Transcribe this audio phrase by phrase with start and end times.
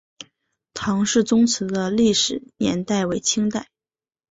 [0.73, 3.67] 康氏宗祠的历史年代为清代。